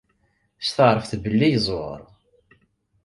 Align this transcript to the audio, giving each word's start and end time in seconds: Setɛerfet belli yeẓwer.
Setɛerfet 0.67 1.13
belli 1.23 1.49
yeẓwer. 1.51 2.01